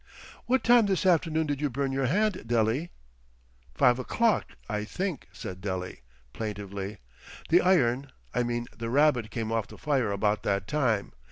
[0.47, 2.89] What time this afternoon did you burn your hand, Dele?"
[3.75, 5.97] "Five o'clock, I think," said Dele,
[6.33, 6.97] plaintively.
[7.49, 11.11] "The iron—I mean the rabbit came off the fire about that time.